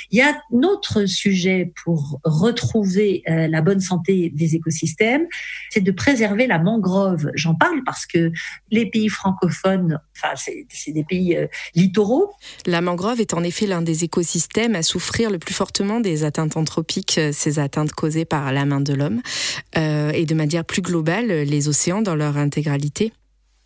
Il 0.09 0.17
y 0.17 0.21
a 0.21 0.29
un 0.29 0.63
autre 0.63 1.05
sujet 1.05 1.73
pour 1.83 2.19
retrouver 2.23 3.23
euh, 3.27 3.47
la 3.47 3.61
bonne 3.61 3.81
santé 3.81 4.31
des 4.33 4.55
écosystèmes, 4.55 5.27
c'est 5.69 5.81
de 5.81 5.91
préserver 5.91 6.47
la 6.47 6.59
mangrove. 6.59 7.29
J'en 7.35 7.55
parle 7.55 7.83
parce 7.85 8.05
que 8.05 8.31
les 8.71 8.89
pays 8.89 9.09
francophones, 9.09 9.99
enfin 10.15 10.33
c'est 10.35 10.91
des 10.91 11.03
pays 11.03 11.35
euh, 11.35 11.47
littoraux. 11.75 12.31
La 12.65 12.79
mangrove 12.79 13.19
est 13.19 13.33
en 13.33 13.43
effet 13.43 13.67
l'un 13.67 13.81
des 13.81 14.05
écosystèmes 14.05 14.75
à 14.75 14.81
souffrir 14.81 15.29
le 15.29 15.39
plus 15.39 15.53
fortement 15.53 15.99
des 15.99 16.23
atteintes 16.23 16.55
anthropiques 16.55 17.19
ces 17.31 17.59
atteintes 17.59 17.74
causées 17.91 18.25
par 18.25 18.51
la 18.51 18.65
main 18.65 18.81
de 18.81 18.93
l'homme 18.93 19.21
euh, 19.77 20.11
et 20.11 20.25
de 20.25 20.35
manière 20.35 20.65
plus 20.65 20.81
globale 20.81 21.27
les 21.27 21.67
océans 21.67 22.01
dans 22.01 22.15
leur 22.15 22.37
intégralité 22.37 23.13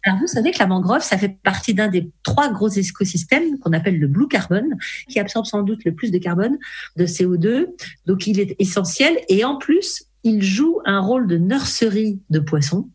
alors 0.05 0.19
vous 0.19 0.27
savez 0.27 0.51
que 0.51 0.59
la 0.59 0.67
mangrove, 0.67 1.01
ça 1.01 1.17
fait 1.17 1.37
partie 1.43 1.73
d'un 1.73 1.89
des 1.89 2.09
trois 2.23 2.49
gros 2.51 2.69
écosystèmes 2.69 3.59
qu'on 3.59 3.73
appelle 3.73 3.99
le 3.99 4.07
blue 4.07 4.29
carbon, 4.29 4.63
qui 5.09 5.19
absorbe 5.19 5.45
sans 5.45 5.61
doute 5.61 5.83
le 5.83 5.93
plus 5.93 6.11
de 6.11 6.17
carbone, 6.17 6.57
de 6.95 7.05
CO2. 7.05 7.65
Donc 8.05 8.25
il 8.25 8.39
est 8.39 8.55
essentiel 8.59 9.19
et 9.27 9.43
en 9.43 9.57
plus, 9.57 10.05
il 10.23 10.41
joue 10.41 10.79
un 10.85 10.99
rôle 10.99 11.27
de 11.27 11.37
nurserie 11.37 12.21
de 12.29 12.39
poissons. 12.39 12.89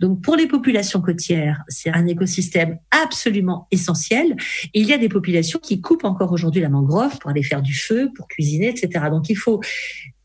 Donc 0.00 0.22
pour 0.22 0.36
les 0.36 0.46
populations 0.46 1.00
côtières, 1.00 1.62
c'est 1.68 1.90
un 1.90 2.06
écosystème 2.06 2.78
absolument 2.90 3.66
essentiel. 3.70 4.36
Et 4.72 4.80
il 4.80 4.86
y 4.86 4.92
a 4.92 4.98
des 4.98 5.08
populations 5.08 5.58
qui 5.58 5.80
coupent 5.80 6.04
encore 6.04 6.32
aujourd'hui 6.32 6.62
la 6.62 6.70
mangrove 6.70 7.18
pour 7.18 7.30
aller 7.30 7.42
faire 7.42 7.62
du 7.62 7.74
feu, 7.74 8.10
pour 8.16 8.26
cuisiner, 8.28 8.68
etc. 8.68 9.06
Donc 9.10 9.28
il 9.28 9.36
faut 9.36 9.60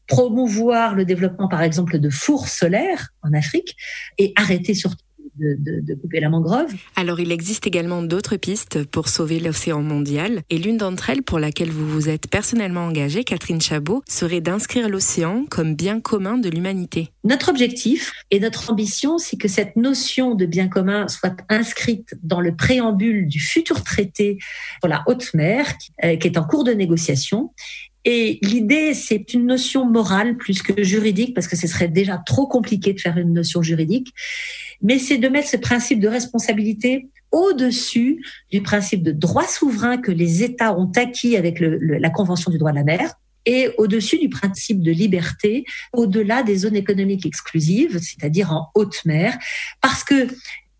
promouvoir 0.07 0.95
le 0.95 1.05
développement, 1.05 1.47
par 1.47 1.61
exemple, 1.61 1.99
de 1.99 2.09
fours 2.09 2.47
solaires 2.47 3.09
en 3.23 3.33
Afrique 3.33 3.75
et 4.17 4.33
arrêter 4.35 4.73
surtout 4.73 5.03
de, 5.39 5.93
couper 5.95 6.19
la 6.19 6.29
mangrove. 6.29 6.73
Alors 6.95 7.19
il 7.19 7.31
existe 7.31 7.67
également 7.67 8.01
d'autres 8.01 8.37
pistes 8.37 8.83
pour 8.85 9.07
sauver 9.07 9.39
l'océan 9.39 9.81
mondial 9.81 10.41
et 10.49 10.57
l'une 10.57 10.77
d'entre 10.77 11.09
elles 11.09 11.23
pour 11.23 11.39
laquelle 11.39 11.69
vous 11.69 11.87
vous 11.87 12.09
êtes 12.09 12.29
personnellement 12.29 12.85
engagée, 12.85 13.23
Catherine 13.23 13.61
Chabot, 13.61 14.03
serait 14.07 14.41
d'inscrire 14.41 14.89
l'océan 14.89 15.45
comme 15.49 15.75
bien 15.75 15.99
commun 15.99 16.37
de 16.37 16.49
l'humanité. 16.49 17.09
Notre 17.23 17.49
objectif 17.49 18.13
et 18.31 18.39
notre 18.39 18.71
ambition, 18.71 19.17
c'est 19.17 19.37
que 19.37 19.47
cette 19.47 19.75
notion 19.75 20.35
de 20.35 20.45
bien 20.45 20.67
commun 20.67 21.07
soit 21.07 21.37
inscrite 21.49 22.15
dans 22.23 22.41
le 22.41 22.55
préambule 22.55 23.27
du 23.27 23.39
futur 23.39 23.83
traité 23.83 24.37
pour 24.81 24.89
la 24.89 25.03
haute 25.07 25.33
mer 25.33 25.65
euh, 26.03 26.15
qui 26.15 26.27
est 26.27 26.37
en 26.37 26.43
cours 26.43 26.63
de 26.63 26.71
négociation 26.71 27.51
et 28.09 28.39
l'idée, 28.41 28.93
c'est 28.93 29.33
une 29.33 29.45
notion 29.45 29.83
morale 29.83 30.37
plus 30.37 30.61
que 30.61 30.81
juridique, 30.81 31.33
parce 31.33 31.45
que 31.45 31.57
ce 31.57 31.67
serait 31.67 31.89
déjà 31.89 32.17
trop 32.17 32.47
compliqué 32.47 32.93
de 32.93 33.01
faire 33.01 33.17
une 33.17 33.33
notion 33.33 33.61
juridique, 33.61 34.13
mais 34.81 34.97
c'est 34.97 35.17
de 35.17 35.27
mettre 35.27 35.49
ce 35.49 35.57
principe 35.57 35.99
de 35.99 36.07
responsabilité 36.07 37.09
au-dessus 37.33 38.23
du 38.49 38.61
principe 38.61 39.03
de 39.03 39.11
droit 39.11 39.45
souverain 39.45 39.97
que 39.97 40.13
les 40.13 40.41
États 40.41 40.79
ont 40.79 40.89
acquis 40.95 41.35
avec 41.35 41.59
la 41.59 42.09
Convention 42.09 42.49
du 42.49 42.57
droit 42.57 42.71
de 42.71 42.77
la 42.77 42.85
mer 42.85 43.13
et 43.45 43.71
au-dessus 43.77 44.17
du 44.19 44.29
principe 44.29 44.81
de 44.81 44.91
liberté, 44.93 45.65
au-delà 45.91 46.43
des 46.43 46.59
zones 46.59 46.77
économiques 46.77 47.25
exclusives, 47.25 47.99
c'est-à-dire 47.99 48.53
en 48.53 48.69
haute 48.73 49.03
mer, 49.03 49.37
parce 49.81 50.05
que 50.05 50.29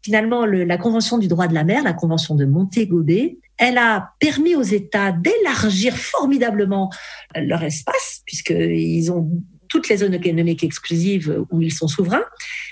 finalement, 0.01 0.46
la 0.46 0.77
Convention 0.77 1.17
du 1.17 1.27
droit 1.27 1.50
de 1.50 1.53
la 1.53 1.65
mer, 1.65 1.84
la 1.84 1.91
Convention 1.91 2.36
de 2.36 2.46
Montego 2.46 3.03
Bay, 3.03 3.38
elle 3.58 3.78
a 3.78 4.12
permis 4.20 4.56
aux 4.56 4.64
États 4.64 5.12
d'élargir 5.12 5.96
formidablement 5.98 6.92
leur 7.36 7.64
espace, 7.64 8.22
puisqu'ils 8.26 9.12
ont 9.12 9.30
toutes 9.68 9.90
les 9.90 9.98
zones 9.98 10.14
économiques 10.14 10.64
exclusives 10.64 11.44
où 11.52 11.62
ils 11.62 11.74
sont 11.74 11.88
souverains, 11.88 12.24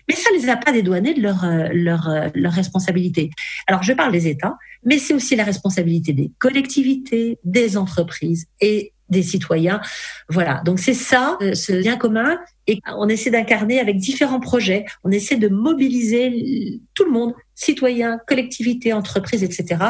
mais 0.07 0.15
ça 0.15 0.29
ne 0.31 0.37
les 0.37 0.49
a 0.49 0.55
pas 0.55 0.71
dédouanés 0.71 1.13
de 1.13 1.21
leur, 1.21 1.45
leur, 1.73 2.29
leur 2.33 2.53
responsabilité. 2.53 3.31
Alors, 3.67 3.83
je 3.83 3.93
parle 3.93 4.11
des 4.11 4.27
États, 4.27 4.55
mais 4.85 4.97
c'est 4.97 5.13
aussi 5.13 5.35
la 5.35 5.43
responsabilité 5.43 6.13
des 6.13 6.31
collectivités, 6.39 7.37
des 7.43 7.75
entreprises 7.75 8.45
et 8.61 8.93
des 9.09 9.23
citoyens. 9.23 9.81
Voilà, 10.29 10.61
donc 10.65 10.79
c'est 10.79 10.93
ça, 10.93 11.37
euh, 11.41 11.53
ce 11.53 11.71
lien 11.71 11.97
commun, 11.97 12.39
et 12.67 12.79
on 12.97 13.07
essaie 13.07 13.29
d'incarner 13.29 13.79
avec 13.79 13.97
différents 13.97 14.39
projets, 14.39 14.85
on 15.03 15.11
essaie 15.11 15.37
de 15.37 15.47
mobiliser 15.47 16.81
tout 16.93 17.05
le 17.05 17.11
monde, 17.11 17.33
citoyens, 17.55 18.19
collectivités, 18.27 18.93
entreprises, 18.93 19.43
etc. 19.43 19.81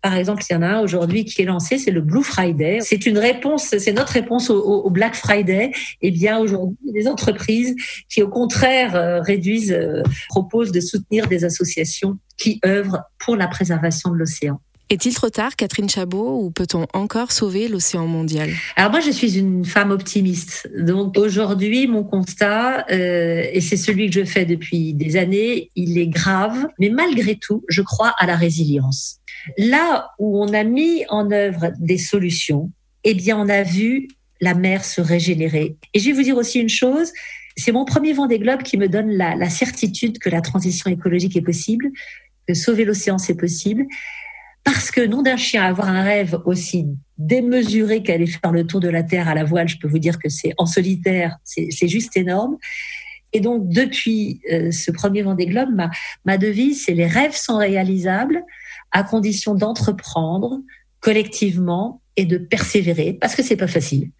Par 0.00 0.14
exemple, 0.14 0.42
il 0.48 0.52
y 0.52 0.56
en 0.56 0.62
a 0.62 0.68
un 0.68 0.80
aujourd'hui 0.80 1.24
qui 1.24 1.42
est 1.42 1.44
lancé, 1.44 1.78
c'est 1.78 1.90
le 1.90 2.00
Blue 2.00 2.22
Friday. 2.22 2.78
C'est 2.80 3.06
une 3.06 3.18
réponse, 3.18 3.74
c'est 3.78 3.92
notre 3.92 4.12
réponse 4.12 4.50
au, 4.50 4.88
Black 4.90 5.14
Friday. 5.14 5.72
Eh 6.00 6.10
bien, 6.10 6.38
aujourd'hui, 6.38 6.92
des 6.92 7.08
entreprises 7.08 7.74
qui, 8.08 8.22
au 8.22 8.28
contraire, 8.28 8.96
euh, 8.96 9.20
réduisent, 9.20 9.72
euh, 9.72 10.02
proposent 10.28 10.72
de 10.72 10.80
soutenir 10.80 11.26
des 11.26 11.44
associations 11.44 12.18
qui 12.36 12.60
œuvrent 12.64 13.02
pour 13.18 13.36
la 13.36 13.48
préservation 13.48 14.10
de 14.10 14.16
l'océan. 14.16 14.60
Est-il 14.90 15.12
trop 15.12 15.28
tard, 15.28 15.54
Catherine 15.54 15.88
Chabot, 15.88 16.42
ou 16.42 16.50
peut-on 16.50 16.86
encore 16.94 17.30
sauver 17.30 17.68
l'océan 17.68 18.06
mondial? 18.06 18.48
Alors 18.74 18.90
moi, 18.90 19.00
je 19.00 19.10
suis 19.10 19.38
une 19.38 19.66
femme 19.66 19.90
optimiste. 19.90 20.70
Donc 20.74 21.18
aujourd'hui, 21.18 21.86
mon 21.86 22.04
constat, 22.04 22.86
euh, 22.90 23.44
et 23.52 23.60
c'est 23.60 23.76
celui 23.76 24.08
que 24.08 24.14
je 24.14 24.24
fais 24.24 24.46
depuis 24.46 24.94
des 24.94 25.16
années, 25.16 25.70
il 25.76 25.98
est 25.98 26.06
grave, 26.06 26.66
mais 26.78 26.88
malgré 26.88 27.36
tout, 27.36 27.64
je 27.68 27.82
crois 27.82 28.14
à 28.18 28.24
la 28.24 28.34
résilience. 28.34 29.18
Là 29.58 30.08
où 30.18 30.42
on 30.42 30.54
a 30.54 30.64
mis 30.64 31.04
en 31.10 31.30
œuvre 31.32 31.70
des 31.78 31.98
solutions, 31.98 32.70
eh 33.04 33.12
bien, 33.12 33.38
on 33.38 33.50
a 33.50 33.64
vu 33.64 34.08
la 34.40 34.54
mer 34.54 34.86
se 34.86 35.02
régénérer. 35.02 35.76
Et 35.92 35.98
je 35.98 36.06
vais 36.06 36.12
vous 36.12 36.22
dire 36.22 36.36
aussi 36.38 36.60
une 36.60 36.70
chose, 36.70 37.12
c'est 37.58 37.72
mon 37.72 37.84
premier 37.84 38.14
vent 38.14 38.26
des 38.26 38.38
globes 38.38 38.62
qui 38.62 38.78
me 38.78 38.88
donne 38.88 39.10
la, 39.10 39.34
la 39.34 39.50
certitude 39.50 40.18
que 40.18 40.30
la 40.30 40.40
transition 40.40 40.90
écologique 40.90 41.36
est 41.36 41.42
possible, 41.42 41.90
que 42.46 42.54
sauver 42.54 42.86
l'océan 42.86 43.18
c'est 43.18 43.36
possible. 43.36 43.84
Parce 44.64 44.90
que 44.90 45.00
nom 45.06 45.22
d'un 45.22 45.36
chien, 45.36 45.62
avoir 45.62 45.88
un 45.88 46.02
rêve 46.02 46.38
aussi 46.44 46.86
démesuré 47.16 48.02
qu'aller 48.02 48.26
faire 48.26 48.52
le 48.52 48.66
tour 48.66 48.80
de 48.80 48.88
la 48.88 49.02
Terre 49.02 49.28
à 49.28 49.34
la 49.34 49.44
voile, 49.44 49.68
je 49.68 49.78
peux 49.78 49.88
vous 49.88 49.98
dire 49.98 50.18
que 50.18 50.28
c'est 50.28 50.52
en 50.58 50.66
solitaire, 50.66 51.36
c'est 51.44 51.88
juste 51.88 52.16
énorme. 52.16 52.58
Et 53.32 53.40
donc, 53.40 53.68
depuis 53.68 54.40
euh, 54.50 54.70
ce 54.70 54.90
premier 54.90 55.22
Vendée 55.22 55.46
Globe, 55.46 55.70
ma, 55.74 55.90
ma 56.24 56.38
devise, 56.38 56.84
c'est 56.84 56.94
les 56.94 57.06
rêves 57.06 57.36
sont 57.36 57.58
réalisables 57.58 58.42
à 58.90 59.02
condition 59.02 59.54
d'entreprendre 59.54 60.60
collectivement 61.00 62.00
et 62.16 62.24
de 62.24 62.38
persévérer, 62.38 63.12
parce 63.12 63.34
que 63.34 63.42
c'est 63.42 63.56
pas 63.56 63.68
facile. 63.68 64.10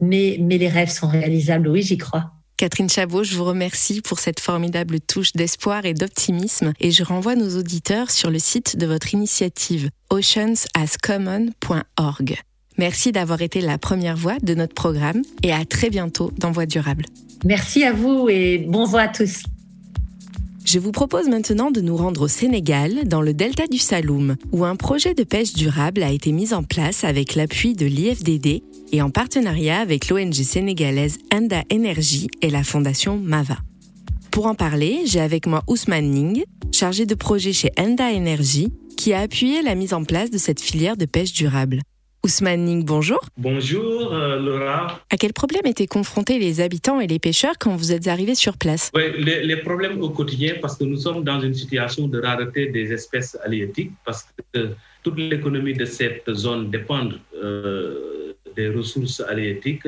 Mais, 0.00 0.38
mais 0.40 0.58
les 0.58 0.68
rêves 0.68 0.90
sont 0.90 1.08
réalisables, 1.08 1.68
oui, 1.68 1.82
j'y 1.82 1.96
crois. 1.96 2.32
Catherine 2.56 2.88
Chabot, 2.88 3.22
je 3.22 3.36
vous 3.36 3.44
remercie 3.44 4.00
pour 4.00 4.18
cette 4.18 4.40
formidable 4.40 4.98
touche 5.00 5.34
d'espoir 5.34 5.84
et 5.84 5.92
d'optimisme 5.92 6.72
et 6.80 6.90
je 6.90 7.04
renvoie 7.04 7.34
nos 7.34 7.58
auditeurs 7.58 8.10
sur 8.10 8.30
le 8.30 8.38
site 8.38 8.78
de 8.78 8.86
votre 8.86 9.12
initiative 9.12 9.90
oceansascommon.org. 10.08 12.40
Merci 12.78 13.12
d'avoir 13.12 13.42
été 13.42 13.60
la 13.60 13.76
première 13.76 14.16
voix 14.16 14.38
de 14.42 14.54
notre 14.54 14.74
programme 14.74 15.20
et 15.42 15.52
à 15.52 15.66
très 15.66 15.90
bientôt 15.90 16.32
dans 16.38 16.50
Voix 16.50 16.64
durable. 16.64 17.04
Merci 17.44 17.84
à 17.84 17.92
vous 17.92 18.30
et 18.30 18.56
bon 18.58 18.94
à 18.94 19.08
tous. 19.08 19.42
Je 20.66 20.80
vous 20.80 20.90
propose 20.90 21.28
maintenant 21.28 21.70
de 21.70 21.80
nous 21.80 21.96
rendre 21.96 22.22
au 22.22 22.28
Sénégal, 22.28 23.06
dans 23.06 23.22
le 23.22 23.32
delta 23.32 23.68
du 23.68 23.78
Saloum, 23.78 24.34
où 24.50 24.64
un 24.64 24.74
projet 24.74 25.14
de 25.14 25.22
pêche 25.22 25.52
durable 25.52 26.02
a 26.02 26.10
été 26.10 26.32
mis 26.32 26.52
en 26.52 26.64
place 26.64 27.04
avec 27.04 27.36
l'appui 27.36 27.74
de 27.74 27.86
l'IFDD 27.86 28.64
et 28.90 29.00
en 29.00 29.10
partenariat 29.10 29.78
avec 29.78 30.08
l'ONG 30.08 30.34
sénégalaise 30.34 31.18
Enda 31.32 31.62
Energy 31.72 32.26
et 32.42 32.50
la 32.50 32.64
fondation 32.64 33.16
Mava. 33.16 33.58
Pour 34.32 34.46
en 34.46 34.56
parler, 34.56 35.02
j'ai 35.04 35.20
avec 35.20 35.46
moi 35.46 35.62
Ousmane 35.68 36.10
Ning, 36.10 36.42
chargé 36.72 37.06
de 37.06 37.14
projet 37.14 37.52
chez 37.52 37.70
Enda 37.78 38.12
Energy, 38.12 38.72
qui 38.96 39.12
a 39.12 39.20
appuyé 39.20 39.62
la 39.62 39.76
mise 39.76 39.94
en 39.94 40.02
place 40.02 40.32
de 40.32 40.38
cette 40.38 40.60
filière 40.60 40.96
de 40.96 41.04
pêche 41.04 41.32
durable. 41.32 41.80
Ousmane 42.26 42.64
Ning, 42.64 42.84
bonjour. 42.84 43.20
Bonjour 43.36 44.12
euh, 44.12 44.40
Laura. 44.40 45.00
À 45.10 45.16
quel 45.16 45.32
problème 45.32 45.64
étaient 45.64 45.86
confrontés 45.86 46.40
les 46.40 46.60
habitants 46.60 46.98
et 46.98 47.06
les 47.06 47.20
pêcheurs 47.20 47.54
quand 47.56 47.76
vous 47.76 47.92
êtes 47.92 48.08
arrivés 48.08 48.34
sur 48.34 48.58
place 48.58 48.90
les, 48.96 49.56
problèmes 49.58 50.02
au 50.02 50.10
quotidien, 50.10 50.54
parce 50.60 50.76
que 50.76 50.82
nous 50.82 50.96
sommes 50.96 51.22
dans 51.22 51.40
une 51.40 51.54
situation 51.54 52.08
de 52.08 52.20
rareté 52.20 52.66
des 52.66 52.92
espèces 52.92 53.38
halieutiques, 53.44 53.92
parce 54.04 54.26
que 54.52 54.70
toute 55.04 55.16
l'économie 55.18 55.74
de 55.74 55.84
cette 55.84 56.28
zone 56.34 56.68
dépend 56.68 57.10
euh, 57.40 58.34
des 58.56 58.70
ressources 58.70 59.20
halieutiques 59.20 59.86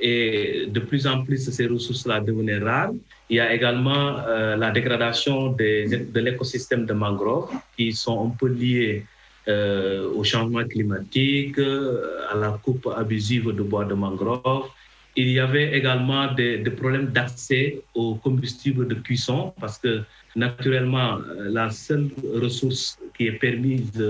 et 0.00 0.68
de 0.68 0.80
plus 0.80 1.06
en 1.06 1.24
plus 1.24 1.50
ces 1.50 1.66
ressources-là 1.66 2.20
devenaient 2.20 2.56
rares. 2.58 2.92
Il 3.28 3.36
y 3.36 3.40
a 3.40 3.52
également 3.52 4.16
euh, 4.26 4.56
la 4.56 4.70
dégradation 4.70 5.52
de 5.52 6.20
l'écosystème 6.20 6.86
de 6.86 6.94
mangroves 6.94 7.50
qui 7.76 7.92
sont 7.92 8.28
un 8.28 8.30
peu 8.30 8.48
liées 8.48 9.04
euh, 9.48 10.10
au 10.12 10.24
changement 10.24 10.64
climatique, 10.64 11.56
euh, 11.60 12.32
à 12.32 12.36
la 12.36 12.58
coupe 12.64 12.88
abusive 12.96 13.52
de 13.52 13.62
bois 13.62 13.84
de 13.84 13.94
mangrove. 13.94 14.66
Il 15.14 15.30
y 15.30 15.38
avait 15.38 15.72
également 15.78 16.32
des, 16.34 16.58
problèmes 16.70 17.06
d'accès 17.06 17.80
au 17.94 18.16
combustible 18.16 18.88
de 18.88 18.96
cuisson 18.96 19.54
parce 19.60 19.78
que 19.78 20.02
naturellement, 20.34 21.18
euh, 21.18 21.48
la 21.48 21.70
seule 21.70 22.08
ressource 22.42 22.98
qui 23.16 23.28
est 23.28 23.38
permise, 23.38 24.02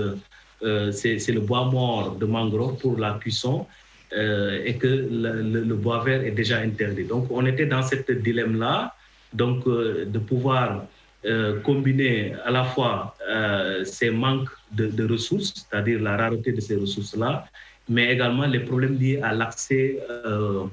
c'est 0.91 1.31
le 1.31 1.41
bois 1.41 1.65
mort 1.65 2.15
de 2.15 2.25
mangrove 2.25 2.77
pour 2.79 2.97
la 2.97 3.11
cuisson. 3.21 3.67
et 4.69 4.73
que 4.81 4.93
le, 5.67 5.75
bois 5.75 5.99
vert 6.03 6.23
est 6.23 6.37
déjà 6.41 6.57
interdit. 6.69 7.03
Donc, 7.03 7.27
on 7.29 7.45
était 7.45 7.67
dans 7.67 7.83
ce 7.83 7.95
dilemme-là, 8.11 8.95
donc 9.33 9.65
de 10.15 10.19
pouvoir 10.31 10.87
combiner 11.63 12.33
à 12.45 12.51
la 12.51 12.63
fois 12.63 13.15
ces 13.83 14.09
manques 14.09 14.49
de, 14.71 15.07
ressources, 15.11 15.53
c'est-à-dire 15.55 16.01
la 16.01 16.17
rareté 16.17 16.51
de 16.51 16.61
ces 16.61 16.75
ressources-là, 16.75 17.45
mais 17.89 18.13
également 18.13 18.45
les 18.45 18.59
problèmes 18.59 18.97
liés 18.97 19.19
à 19.21 19.33
l'accès 19.33 19.99
euh, 20.09 20.65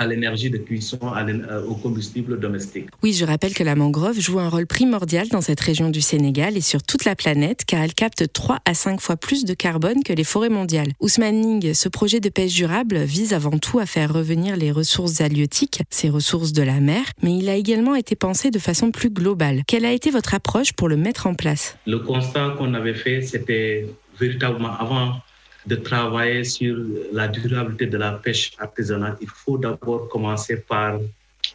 à 0.00 0.06
l'énergie 0.06 0.48
de 0.48 0.56
cuisson, 0.56 0.98
euh, 1.02 1.62
au 1.66 1.74
combustible 1.74 2.40
domestique. 2.40 2.88
Oui, 3.02 3.12
je 3.12 3.26
rappelle 3.26 3.52
que 3.52 3.62
la 3.62 3.74
mangrove 3.74 4.18
joue 4.18 4.40
un 4.40 4.48
rôle 4.48 4.66
primordial 4.66 5.28
dans 5.28 5.42
cette 5.42 5.60
région 5.60 5.90
du 5.90 6.00
Sénégal 6.00 6.56
et 6.56 6.62
sur 6.62 6.82
toute 6.82 7.04
la 7.04 7.14
planète, 7.14 7.66
car 7.66 7.82
elle 7.82 7.92
capte 7.92 8.32
3 8.32 8.60
à 8.64 8.72
5 8.72 8.98
fois 8.98 9.16
plus 9.18 9.44
de 9.44 9.52
carbone 9.52 10.02
que 10.02 10.14
les 10.14 10.24
forêts 10.24 10.48
mondiales. 10.48 10.88
Ousmane 11.00 11.38
Ning, 11.38 11.74
ce 11.74 11.90
projet 11.90 12.18
de 12.18 12.30
pêche 12.30 12.54
durable 12.54 13.02
vise 13.02 13.34
avant 13.34 13.58
tout 13.58 13.78
à 13.78 13.84
faire 13.84 14.10
revenir 14.10 14.56
les 14.56 14.72
ressources 14.72 15.20
halieutiques, 15.20 15.82
ces 15.90 16.08
ressources 16.08 16.52
de 16.52 16.62
la 16.62 16.80
mer, 16.80 17.02
mais 17.22 17.36
il 17.36 17.50
a 17.50 17.56
également 17.56 17.94
été 17.94 18.16
pensé 18.16 18.50
de 18.50 18.58
façon 18.58 18.92
plus 18.92 19.10
globale. 19.10 19.64
Quelle 19.66 19.84
a 19.84 19.92
été 19.92 20.10
votre 20.10 20.32
approche 20.32 20.72
pour 20.72 20.88
le 20.88 20.96
mettre 20.96 21.26
en 21.26 21.34
place? 21.34 21.76
Le 21.86 21.98
constat 21.98 22.54
qu'on 22.56 22.72
avait 22.72 22.94
fait, 22.94 23.20
c'était 23.20 23.86
véritablement 24.18 24.72
avant 24.78 25.20
de 25.66 25.76
travailler 25.76 26.44
sur 26.44 26.76
la 27.12 27.28
durabilité 27.28 27.86
de 27.86 27.98
la 27.98 28.12
pêche 28.12 28.52
artisanale, 28.58 29.16
il 29.20 29.28
faut 29.28 29.58
d'abord 29.58 30.08
commencer 30.08 30.56
par 30.56 30.98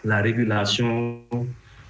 la 0.04 0.22
régulation 0.22 1.22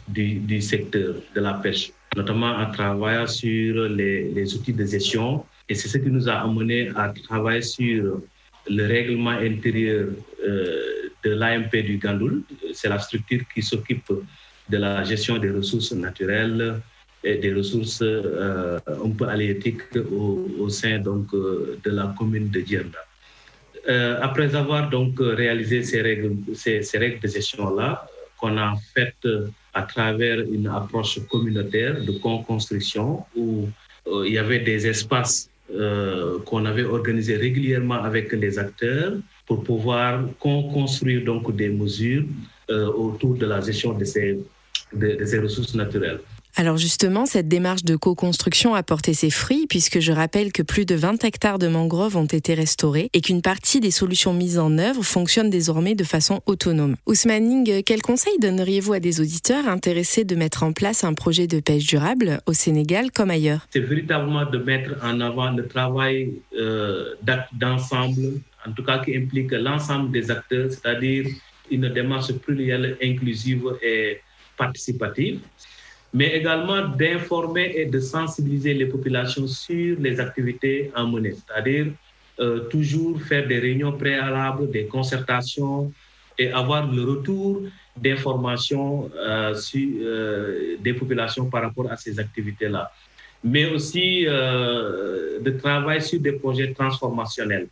du, 0.07 0.61
secteur 0.61 1.15
de 1.35 1.41
la 1.41 1.55
pêche, 1.55 1.91
notamment 2.15 2.51
en 2.55 2.71
travaillant 2.71 3.27
sur 3.27 3.89
les, 3.89 4.55
outils 4.55 4.73
de 4.73 4.85
gestion. 4.85 5.45
Et 5.67 5.75
c'est 5.75 5.89
ce 5.89 5.97
qui 5.97 6.09
nous 6.09 6.29
a 6.29 6.35
amené 6.35 6.89
à 6.95 7.13
travailler 7.23 7.61
sur 7.61 8.21
le 8.69 8.87
règlement 8.87 9.31
intérieur 9.31 10.09
euh, 10.47 11.09
de 11.23 11.31
l'AMP 11.31 11.71
du 11.83 11.97
Gandoul. 11.97 12.43
C'est 12.73 12.89
la 12.89 12.99
structure 12.99 13.41
qui 13.53 13.61
s'occupe 13.61 14.11
de 14.69 14.77
la 14.77 15.03
gestion 15.03 15.37
des 15.37 15.51
ressources 15.51 15.91
naturelles, 15.91 16.79
des 17.25 17.53
ressources 17.53 18.01
euh, 18.01 18.79
un 18.87 19.09
peu 19.09 19.27
halieutiques 19.27 19.81
au, 20.11 20.69
sein 20.69 20.99
donc, 20.99 21.33
euh, 21.33 21.77
de 21.83 21.91
la 21.91 22.13
commune 22.17 22.49
de 22.49 22.59
Djerda. 22.59 22.99
Euh, 23.87 24.19
après 24.21 24.55
avoir 24.55 24.89
donc 24.89 25.13
réalisé 25.19 25.83
ces 25.83 26.01
règles, 26.01 26.35
ces, 26.53 26.97
règles 26.97 27.19
de 27.19 27.27
gestion-là, 27.27 28.07
qu'on 28.37 28.57
a 28.57 28.75
faites 28.93 29.27
à 29.73 29.83
travers 29.83 30.39
une 30.41 30.67
approche 30.67 31.19
communautaire 31.27 32.03
de 32.03 32.11
co-construction 32.19 33.23
où 33.35 33.67
il 34.25 34.33
y 34.33 34.37
avait 34.37 34.59
des 34.59 34.85
espaces 34.87 35.49
qu'on 36.45 36.65
avait 36.65 36.83
organisés 36.83 37.37
régulièrement 37.37 38.01
avec 38.03 38.31
les 38.33 38.59
acteurs 38.59 39.13
pour 39.47 39.63
pouvoir 39.63 40.25
construire 40.39 41.23
donc 41.23 41.55
des 41.55 41.69
mesures 41.69 42.25
autour 42.69 43.35
de 43.35 43.45
la 43.45 43.61
gestion 43.61 43.93
de 43.93 44.05
ces, 44.05 44.39
de 44.93 45.25
ces 45.25 45.39
ressources 45.39 45.75
naturelles. 45.75 46.19
Alors 46.57 46.77
justement, 46.77 47.25
cette 47.25 47.49
démarche 47.49 47.83
de 47.83 47.97
co-construction 47.97 48.75
a 48.75 48.83
porté 48.83 49.13
ses 49.13 49.29
fruits 49.29 49.67
puisque 49.67 49.99
je 49.99 50.13
rappelle 50.13 50.53
que 50.53 50.61
plus 50.61 50.85
de 50.85 50.95
20 50.95 51.25
hectares 51.25 51.59
de 51.59 51.67
mangroves 51.67 52.15
ont 52.15 52.25
été 52.25 52.53
restaurés 52.53 53.09
et 53.11 53.19
qu'une 53.19 53.41
partie 53.41 53.81
des 53.81 53.91
solutions 53.91 54.33
mises 54.33 54.57
en 54.57 54.77
œuvre 54.77 55.03
fonctionnent 55.03 55.49
désormais 55.49 55.95
de 55.95 56.05
façon 56.05 56.41
autonome. 56.45 56.95
Ousmane 57.07 57.43
Ning, 57.43 57.83
quel 57.83 58.01
conseil 58.01 58.31
donneriez-vous 58.39 58.93
à 58.93 59.01
des 59.01 59.19
auditeurs 59.19 59.67
intéressés 59.67 60.23
de 60.23 60.33
mettre 60.35 60.63
en 60.63 60.71
place 60.71 61.03
un 61.03 61.13
projet 61.13 61.45
de 61.45 61.59
pêche 61.59 61.87
durable 61.87 62.39
au 62.45 62.53
Sénégal 62.53 63.11
comme 63.11 63.31
ailleurs? 63.31 63.67
C'est 63.71 63.81
véritablement 63.81 64.49
de 64.49 64.57
mettre 64.57 64.91
en 65.03 65.19
avant 65.19 65.51
le 65.51 65.67
travail 65.67 66.35
euh, 66.57 67.15
d'ensemble, 67.51 68.39
en 68.65 68.71
tout 68.71 68.83
cas 68.83 68.99
qui 68.99 69.13
implique 69.17 69.51
l'ensemble 69.51 70.09
des 70.09 70.31
acteurs, 70.31 70.71
c'est-à-dire 70.71 71.25
une 71.69 71.89
démarche 71.89 72.31
plurielle, 72.31 72.97
inclusive 73.03 73.65
et 73.83 74.21
participative 74.55 75.41
mais 76.15 76.29
également 76.39 76.81
d'informer 76.87 77.73
et 77.75 77.85
de 77.87 77.99
sensibiliser 77.99 78.73
les 78.73 78.85
populations 78.85 79.47
sur 79.47 79.99
les 79.99 80.17
activités 80.21 80.89
à 80.95 81.03
mener, 81.03 81.33
c'est-à-dire 81.39 81.87
euh, 82.39 82.59
toujours 82.73 83.21
faire 83.21 83.45
des 83.45 83.59
réunions 83.59 83.91
préalables, 83.91 84.71
des 84.71 84.85
concertations 84.85 85.91
et 86.39 86.47
avoir 86.53 86.89
le 86.89 87.03
retour 87.03 87.63
d'informations 87.97 89.11
euh, 89.13 89.53
sur 89.55 89.89
euh, 90.01 90.77
des 90.79 90.93
populations 90.93 91.49
par 91.49 91.63
rapport 91.63 91.91
à 91.91 91.97
ces 91.97 92.17
activités-là. 92.17 92.89
Mais 93.43 93.65
aussi 93.75 94.25
de 94.25 95.51
travailler 95.63 95.99
sur 95.99 96.19
des 96.19 96.31
projets 96.31 96.71
transformationnels. 96.73 97.67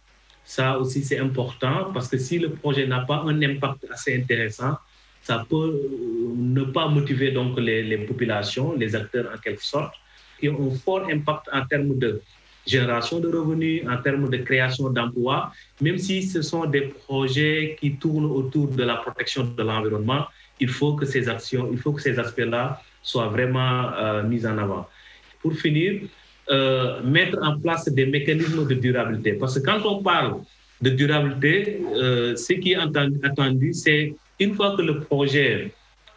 Ça 0.46 0.78
aussi, 0.78 1.04
c'est 1.04 1.18
important 1.18 1.78
parce 1.94 2.08
que 2.10 2.18
si 2.18 2.38
le 2.38 2.50
projet 2.52 2.86
n'a 2.86 3.00
pas 3.00 3.24
un 3.26 3.42
impact 3.42 3.88
assez 3.90 4.16
intéressant, 4.22 4.76
ça 5.24 5.46
peut 5.50 5.56
euh, 5.56 6.34
ne 6.36 6.64
pas 6.64 6.88
motiver 6.88 7.32
donc 7.32 7.58
les, 7.60 7.98
populations, 8.00 8.74
les 8.74 8.96
acteurs 8.96 9.32
en 9.34 9.38
quelque 9.38 9.64
sorte, 9.64 9.96
qui 10.40 10.50
ont 10.50 10.72
un 10.72 10.76
fort 10.76 11.08
impact 11.10 11.46
en 11.52 11.66
termes 11.66 11.98
de 11.98 12.22
génération 12.68 13.20
de 13.20 13.30
revenus, 13.30 13.84
en 13.90 13.98
termes 13.98 14.30
de 14.30 14.38
création 14.38 14.90
d'emplois, 14.90 15.52
même 15.82 15.98
si 15.98 16.24
ce 16.24 16.42
sont 16.42 16.66
des 16.66 16.82
projets 17.06 17.78
qui 17.80 17.96
tournent 17.96 18.32
autour 18.40 18.68
de 18.68 18.84
la 18.84 18.98
protection 18.98 19.46
de 19.46 19.64
l'environnement, 19.64 20.26
il 20.60 20.70
faut 20.70 20.94
que 20.96 21.06
ces 21.06 21.28
actions, 21.30 21.70
il 21.72 21.78
faut 21.78 21.94
que 21.94 22.02
ces 22.02 22.20
aspects-là 22.20 22.82
soient 23.02 23.28
vraiment 23.28 23.92
euh, 23.94 24.24
mis 24.24 24.46
en 24.46 24.58
avant. 24.58 24.88
Pour 25.42 25.54
finir, 25.54 26.02
euh, 26.50 27.02
mettre 27.04 27.38
en 27.42 27.60
place 27.60 27.88
des 27.90 28.06
mécanismes 28.06 28.68
de 28.68 28.76
durabilité. 28.76 29.34
Parce 29.34 29.58
que 29.60 29.66
quand 29.66 29.82
on 29.86 30.04
parle 30.04 30.36
de 30.82 30.90
durabilité, 30.90 31.82
ce 31.96 32.54
qui 32.54 32.74
est 32.74 32.78
attendu 33.24 33.74
c'est 33.74 34.14
une 34.40 34.56
fois 34.56 34.76
que 34.76 34.82
le 34.82 35.00
projet 35.02 35.72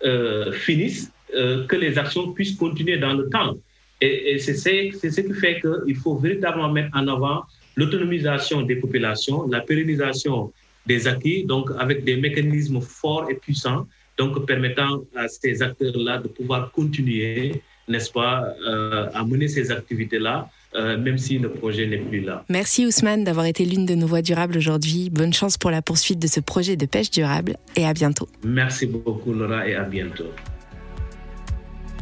euh, 0.05 0.53
finisse, 0.53 1.11
euh, 1.35 1.67
que 1.67 1.77
les 1.77 1.99
actions 1.99 2.33
puissent 2.33 2.57
continuer 2.57 2.99
dans 2.99 3.15
le 3.15 3.29
temps. 3.29 3.57
Et, 4.01 4.39
c'est 4.39 4.55
ce 4.55 5.21
qui 5.21 5.35
fait 5.35 5.61
qu'il 5.61 5.97
faut 5.97 6.17
véritablement 6.17 6.71
mettre 6.71 6.91
en 6.95 7.09
avant 7.09 7.45
l'autonomisation 7.77 8.63
des 8.63 8.77
populations, 8.77 9.49
la 9.49 9.61
pérennisation 9.61 10.53
des 10.87 11.09
acquis, 11.09 11.45
donc 11.45 11.71
avec 11.79 12.05
des 12.05 12.17
mécanismes 12.17 12.81
forts 12.81 13.31
et 13.31 13.35
puissants, 13.35 13.87
donc 14.19 14.47
permettant 14.47 15.03
à 15.15 15.29
ces 15.29 15.63
acteurs-là 15.63 16.19
de 16.19 16.29
pouvoir 16.29 16.71
continuer, 16.73 17.63
n'est-ce 17.89 18.11
pas, 18.11 18.55
euh, 18.67 19.09
à 19.13 19.25
mener 19.25 19.49
ces 19.49 19.71
activités-là 19.71 20.49
euh, 20.77 20.99
même 20.99 21.19
si 21.19 21.39
le 21.39 21.51
projet 21.51 21.87
n'est 21.87 21.99
plus 21.99 22.21
là. 22.21 22.45
Merci 22.49 22.87
Ousmane 22.87 23.25
d'avoir 23.25 23.47
été 23.47 23.65
l'une 23.65 23.87
de 23.87 23.95
nos 23.95 24.07
voix 24.07 24.23
durables 24.23 24.57
aujourd'hui. 24.57 25.11
Bonne 25.11 25.33
chance 25.33 25.57
pour 25.59 25.71
la 25.71 25.83
poursuite 25.83 26.19
de 26.19 26.27
ce 26.27 26.41
projet 26.41 26.77
de 26.77 26.87
pêche 26.87 27.11
durable 27.11 27.57
et 27.77 27.87
à 27.87 27.93
bientôt. 27.93 28.29
Merci 28.45 28.87
beaucoup 28.87 29.33
Laura 29.33 29.67
et 29.67 29.75
à 29.75 29.85
bientôt. 29.85 30.31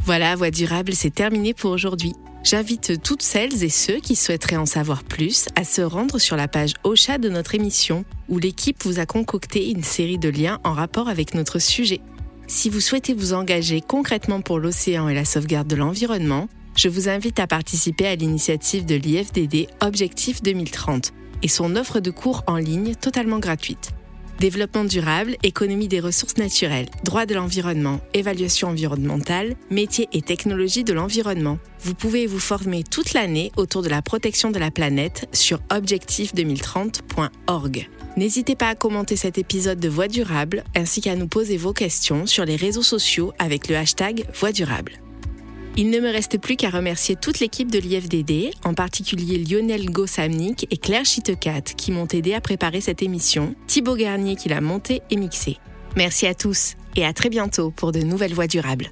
Voilà, 0.03 0.35
Voix 0.35 0.51
durable, 0.51 0.93
c'est 0.93 1.13
terminé 1.13 1.55
pour 1.55 1.71
aujourd'hui. 1.71 2.13
J'invite 2.43 3.01
toutes 3.01 3.23
celles 3.23 3.63
et 3.63 3.69
ceux 3.69 3.95
qui 3.95 4.15
souhaiteraient 4.15 4.55
en 4.55 4.67
savoir 4.67 5.03
plus 5.03 5.47
à 5.55 5.63
se 5.63 5.81
rendre 5.81 6.19
sur 6.19 6.35
la 6.35 6.47
page 6.47 6.73
Ocha 6.83 7.17
de 7.17 7.27
notre 7.27 7.55
émission, 7.55 8.05
où 8.29 8.37
l'équipe 8.37 8.83
vous 8.83 8.99
a 8.99 9.07
concocté 9.07 9.71
une 9.71 9.81
série 9.81 10.19
de 10.19 10.29
liens 10.29 10.59
en 10.63 10.73
rapport 10.73 11.09
avec 11.09 11.33
notre 11.33 11.57
sujet. 11.57 12.01
Si 12.45 12.69
vous 12.69 12.81
souhaitez 12.81 13.15
vous 13.15 13.33
engager 13.33 13.81
concrètement 13.81 14.41
pour 14.41 14.59
l'océan 14.59 15.09
et 15.09 15.15
la 15.15 15.25
sauvegarde 15.25 15.67
de 15.67 15.75
l'environnement, 15.75 16.47
je 16.75 16.89
vous 16.89 17.09
invite 17.09 17.39
à 17.39 17.47
participer 17.47 18.05
à 18.07 18.15
l'initiative 18.15 18.85
de 18.85 18.93
l'IFDD 18.95 19.67
Objectif 19.81 20.43
2030 20.43 21.13
et 21.41 21.47
son 21.47 21.75
offre 21.75 21.99
de 21.99 22.11
cours 22.11 22.43
en 22.47 22.57
ligne 22.57 22.93
totalement 22.95 23.39
gratuite. 23.39 23.91
Développement 24.39 24.83
durable, 24.83 25.37
économie 25.43 25.87
des 25.87 26.01
ressources 26.01 26.35
naturelles, 26.35 26.89
droit 27.05 27.25
de 27.25 27.35
l'environnement, 27.35 28.01
évaluation 28.13 28.67
environnementale, 28.67 29.55
métiers 29.69 30.09
et 30.11 30.21
technologies 30.21 30.83
de 30.83 30.91
l'environnement. 30.91 31.57
Vous 31.79 31.93
pouvez 31.93 32.27
vous 32.27 32.39
former 32.39 32.83
toute 32.83 33.13
l'année 33.13 33.53
autour 33.55 33.81
de 33.81 33.87
la 33.87 34.01
protection 34.01 34.51
de 34.51 34.59
la 34.59 34.71
planète 34.71 35.29
sur 35.31 35.59
objectif2030.org. 35.69 37.87
N'hésitez 38.17 38.57
pas 38.57 38.67
à 38.69 38.75
commenter 38.75 39.15
cet 39.15 39.37
épisode 39.37 39.79
de 39.79 39.87
Voix 39.87 40.09
durable 40.09 40.65
ainsi 40.75 40.99
qu'à 40.99 41.15
nous 41.15 41.27
poser 41.27 41.55
vos 41.55 41.73
questions 41.73 42.25
sur 42.25 42.43
les 42.43 42.57
réseaux 42.57 42.83
sociaux 42.83 43.31
avec 43.39 43.69
le 43.69 43.77
hashtag 43.77 44.25
Voix 44.33 44.51
durable. 44.51 44.99
Il 45.77 45.89
ne 45.89 45.99
me 45.99 46.09
reste 46.09 46.37
plus 46.37 46.55
qu'à 46.55 46.69
remercier 46.69 47.17
toute 47.17 47.41
l'équipe 47.41 47.69
de 47.69 47.79
l'IFDD, 47.79 48.53
en 48.63 48.73
particulier 48.73 49.37
Lionel 49.37 49.89
Gossamnik 49.89 50.65
et 50.71 50.77
Claire 50.77 51.03
Chitecat 51.03 51.63
qui 51.75 51.91
m'ont 51.91 52.07
aidé 52.07 52.33
à 52.33 52.39
préparer 52.39 52.79
cette 52.79 53.03
émission, 53.03 53.55
Thibaut 53.67 53.97
Garnier 53.97 54.37
qui 54.37 54.47
l'a 54.47 54.61
montée 54.61 55.01
et 55.09 55.17
mixée. 55.17 55.57
Merci 55.97 56.27
à 56.27 56.33
tous 56.33 56.75
et 56.95 57.05
à 57.05 57.11
très 57.11 57.27
bientôt 57.27 57.71
pour 57.71 57.91
de 57.91 57.99
nouvelles 57.99 58.33
voix 58.33 58.47
durables. 58.47 58.89